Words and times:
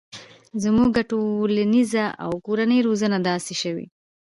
زموږ 0.63 0.93
ټولنیزه 1.11 2.05
او 2.23 2.31
کورنۍ 2.45 2.79
روزنه 2.87 3.17
داسې 3.29 3.53
شوي 3.61 3.85